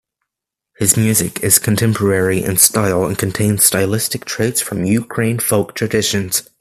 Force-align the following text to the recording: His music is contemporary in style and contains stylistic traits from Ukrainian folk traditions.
His 0.77 0.97
music 0.97 1.43
is 1.43 1.59
contemporary 1.59 2.41
in 2.43 2.57
style 2.57 3.05
and 3.05 3.15
contains 3.15 3.65
stylistic 3.65 4.25
traits 4.25 4.59
from 4.59 4.83
Ukrainian 4.83 5.37
folk 5.37 5.75
traditions. 5.75 6.49